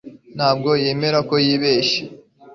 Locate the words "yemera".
0.83-1.19